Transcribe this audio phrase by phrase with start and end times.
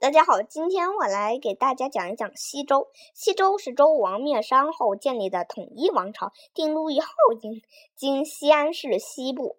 [0.00, 2.88] 大家好，今天我来给大家讲一讲西周。
[3.12, 7.04] 西周是周武王灭商后建立的统一王朝，定都于镐
[7.38, 7.60] 京，
[7.96, 9.58] 今西安市西部。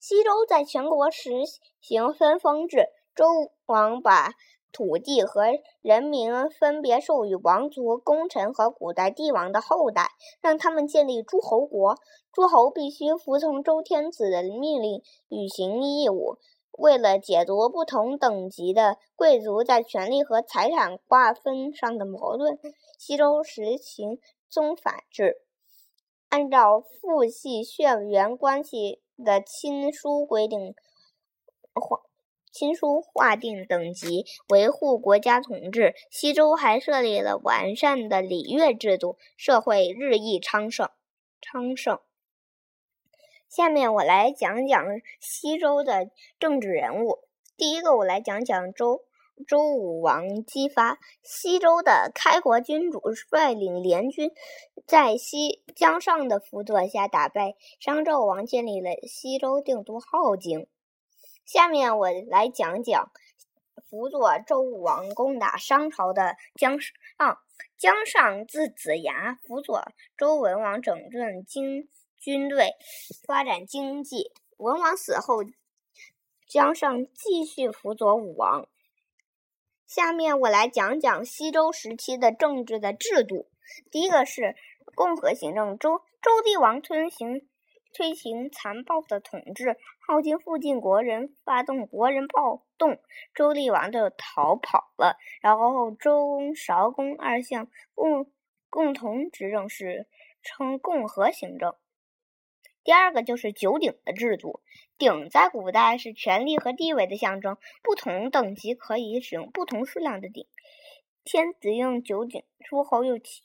[0.00, 1.42] 西周在全国实
[1.82, 3.26] 行分封制，周
[3.66, 4.32] 王把
[4.72, 5.44] 土地和
[5.82, 11.96] 人民分别授予王族、功臣和古代帝王的后代，让他们建立诸侯国。
[12.32, 16.38] 诸侯必须服从周天子的命令，履行义务。
[16.78, 22.58] 为了解决不同等级的贵族在权力和财产划分上的矛盾，
[22.98, 25.42] 西周实行宗法制，
[26.28, 30.74] 按照父系血缘关系的亲疏规定
[31.74, 32.00] 划
[32.50, 35.94] 亲疏划定等级，维护国家统治。
[36.10, 40.88] 西周还设立了完善的礼乐制度，社会日益昌盛。
[41.40, 42.00] 昌盛。
[43.48, 44.84] 下面我来讲讲
[45.20, 47.20] 西周的政治人物。
[47.56, 49.04] 第一个，我来讲讲周
[49.46, 50.98] 周武王姬发。
[51.22, 54.30] 西周的开国君主率领联军，
[54.86, 60.66] 在西江上的辅佐下打败商纣王，建立了西周定都镐京。
[61.46, 63.10] 下面我来讲讲
[63.88, 67.38] 辅佐周武王攻打商朝的姜尚。
[67.78, 71.88] 姜尚字子牙，辅佐周文王整顿京。
[72.20, 72.74] 军队
[73.26, 74.32] 发展经济。
[74.56, 75.44] 文王死后，
[76.48, 78.68] 姜尚继续辅佐武王。
[79.86, 83.48] 下面我来讲讲西周时期的政治的制度。
[83.90, 84.56] 第一个是
[84.94, 87.48] 共和行政，周周帝王推行
[87.94, 93.00] 推行残暴的统治，耗尽附近国人发动国人暴动，
[93.34, 95.16] 周厉王就逃跑了。
[95.40, 98.30] 然后周公、韶公二相共
[98.68, 100.06] 共同执政，是
[100.42, 101.74] 称共和行政。
[102.88, 104.62] 第二个就是九鼎的制度。
[104.96, 110.46] 鼎在古代是权力和地位的象征，不同等级可以使用不同数量的鼎。
[111.22, 113.42] 天子用九鼎，诸侯用七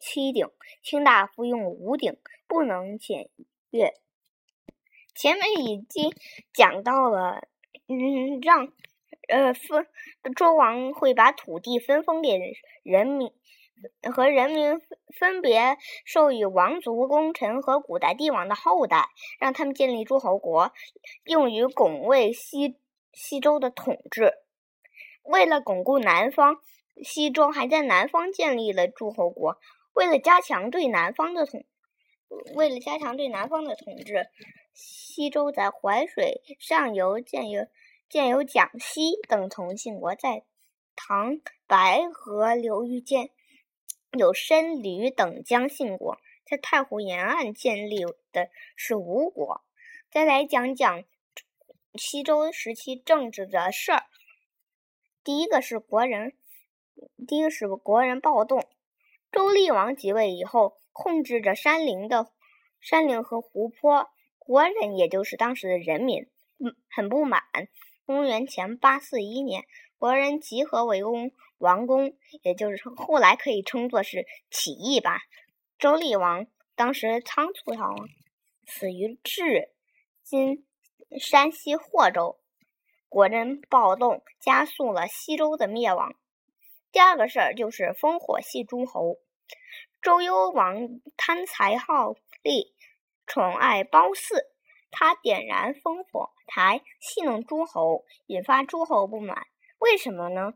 [0.00, 0.48] 七鼎，
[0.82, 2.16] 卿大夫用五鼎，
[2.48, 3.28] 不能僭
[3.70, 3.94] 越。
[5.14, 6.10] 前面已经
[6.52, 7.46] 讲到了，
[7.86, 8.72] 嗯，让
[9.28, 9.86] 呃分
[10.34, 12.36] 周王会把土地分封给
[12.82, 13.32] 人民。
[14.12, 14.80] 和人民
[15.18, 20.72] 分别授予王族、功臣和古代帝王的后代，让他们建立诸侯国，
[21.24, 22.76] 用于拱卫西
[23.12, 24.34] 西周的统治。
[25.22, 26.56] 为了巩固南方，
[27.02, 29.58] 西周还在南方建立了诸侯国。
[29.94, 31.64] 为了加强对南方的统，
[32.54, 34.26] 为了加强对南方的统治，
[34.72, 37.66] 西周在淮水上游建有
[38.08, 40.44] 建有蒋西等同姓国，在
[40.96, 43.30] 唐白河流域建。
[44.18, 49.64] 有申、吕等姜姓国，在太湖沿岸建立的是吴国。
[50.10, 51.04] 再来讲讲
[51.94, 54.04] 西周时期政治的事儿。
[55.24, 56.34] 第一个是国人，
[57.26, 58.66] 第一个是国人暴动。
[59.30, 62.30] 周厉王即位以后，控制着山林的
[62.80, 66.26] 山林和湖泊，国人也就是当时的人民，
[66.58, 67.42] 嗯，很不满。
[68.04, 69.64] 公元前八四一年。
[69.96, 71.30] 国人集合围攻
[71.62, 72.12] 王宫，
[72.42, 75.20] 也就是，后来可以称作是起义吧。
[75.78, 78.08] 周厉王当时仓促逃亡，
[78.66, 79.70] 死于至
[80.24, 80.66] 今
[81.20, 82.40] 山西霍州。
[83.08, 86.16] 果真暴动，加速了西周的灭亡。
[86.90, 89.18] 第二个事儿就是烽火戏诸侯。
[90.00, 92.74] 周幽王贪财好利，
[93.24, 94.34] 宠爱褒姒，
[94.90, 99.46] 他点燃烽火台戏弄诸侯，引发诸侯不满。
[99.78, 100.54] 为什么呢？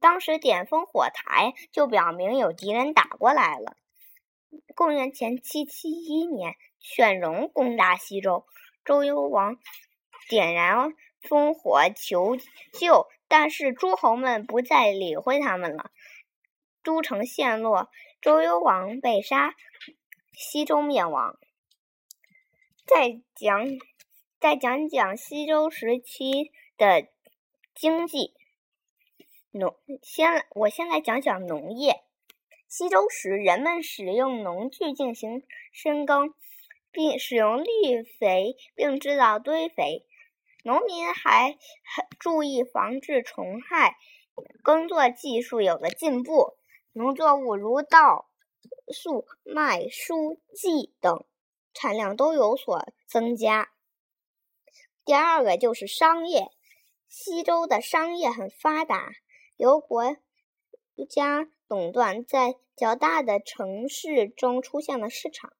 [0.00, 3.76] 当时点烽火台，就表明有敌人打过来了。
[4.74, 8.46] 公元前七七一年，犬戎攻打西周，
[8.84, 9.56] 周幽王
[10.28, 12.36] 点燃烽火求
[12.72, 15.90] 救，但是诸侯们不再理会他们了，
[16.82, 19.54] 都城陷落，周幽王被杀，
[20.32, 21.38] 西周灭亡。
[22.84, 23.66] 再讲，
[24.40, 27.06] 再讲讲西周时期的
[27.74, 28.34] 经济。
[29.54, 32.02] 农先，我先来讲讲农业。
[32.68, 35.42] 西周时，人们使用农具进行
[35.72, 36.32] 深耕，
[36.90, 40.06] 并使用绿肥，并制造堆肥。
[40.64, 43.98] 农民还很注意防治虫害，
[44.62, 46.56] 耕作技术有了进步，
[46.92, 48.30] 农作物如稻、
[48.90, 51.26] 粟、麦、黍、稷等
[51.74, 53.70] 产量都有所增加。
[55.04, 56.46] 第二个就是商业，
[57.06, 59.12] 西周的商业很发达。
[59.62, 60.16] 由国
[61.08, 65.52] 家垄断，在较大的城市中出现了市场，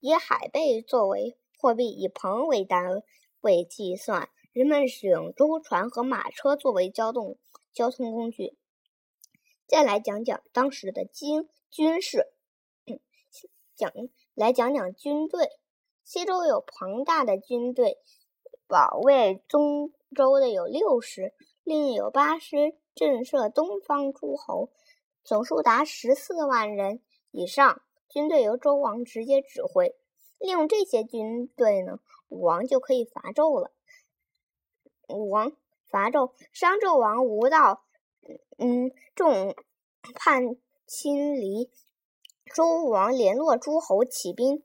[0.00, 3.02] 以海贝作为货币，以鹏为单
[3.42, 4.30] 位计算。
[4.54, 7.36] 人们使用舟船和马车作为交通
[7.74, 8.56] 交通工具。
[9.66, 12.32] 再来讲讲当时的军军事，
[13.76, 13.92] 讲
[14.32, 15.50] 来讲讲军队。
[16.02, 17.98] 西周有庞大的军队，
[18.66, 24.70] 保卫中州的有六十，另有八师震慑东方诸侯，
[25.24, 27.00] 总数达十四万人
[27.30, 27.82] 以上。
[28.10, 29.96] 军队由周王直接指挥。
[30.38, 33.72] 利用这些军队呢，武王就可以伐纣了。
[35.08, 35.56] 武王
[35.86, 37.84] 伐纣，商纣王无道，
[38.58, 39.54] 嗯，众
[40.14, 40.56] 叛
[40.86, 41.70] 亲离。
[42.54, 44.62] 周王联络诸侯起兵。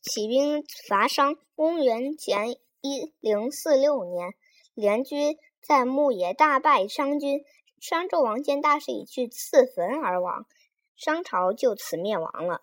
[0.00, 1.36] 起兵伐商。
[1.54, 4.34] 公元前一零四六年，
[4.74, 7.44] 联军在牧野大败商军，
[7.80, 10.46] 商纣王见大势已去，自焚而亡，
[10.94, 12.62] 商朝就此灭亡了。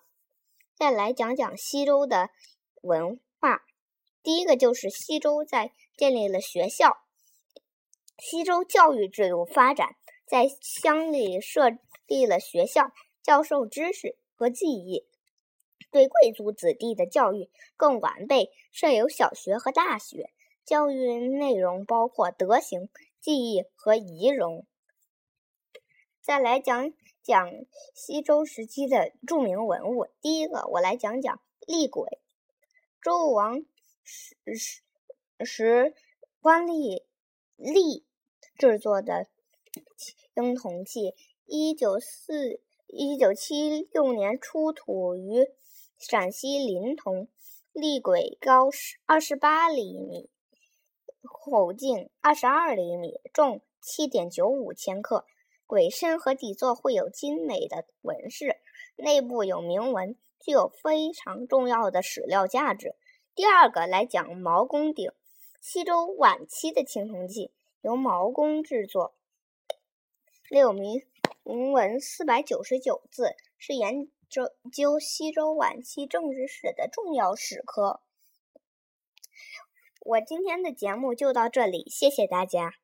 [0.74, 2.30] 再来讲讲西周的
[2.80, 3.66] 文化，
[4.22, 7.04] 第一个就是西周在建立了学校。
[8.16, 9.96] 西周教育制度发展，
[10.26, 12.90] 在乡里设立了学校，
[13.22, 15.06] 教授知识和技艺。
[15.90, 20.30] 对贵族子弟的教育更完备，设有小学和大学。
[20.64, 22.88] 教育内容包括德行、
[23.20, 24.66] 技艺和仪容。
[26.22, 27.50] 再来讲讲
[27.94, 30.06] 西周时期的著名文物。
[30.20, 32.18] 第一个，我来讲讲厉鬼。
[33.02, 33.64] 周武王
[34.04, 34.36] 时
[35.44, 35.94] 时
[36.40, 37.04] 官吏
[37.56, 38.06] 厉
[38.56, 39.26] 制作的
[40.34, 41.14] 青铜器，
[41.44, 45.46] 一九四一九七六年出土于。
[45.96, 47.28] 陕西临潼，
[47.72, 50.28] 厉鬼高十二十八厘米，
[51.24, 55.26] 口径二十二厘米，重七点九五千克。
[55.66, 58.56] 鬼身和底座绘有精美的纹饰，
[58.96, 62.94] 内部有铭文，具有非常重要的史料价值。
[63.34, 65.10] 第二个来讲毛公鼎，
[65.60, 69.14] 西周晚期的青铜器，由毛公制作，
[70.48, 71.02] 六铭
[71.44, 73.74] 文四百九十九字，是。
[73.74, 74.08] 研
[74.72, 78.00] 究西周晚期政治史的重要史科。
[80.04, 82.83] 我今天的节目就到这里，谢谢大家。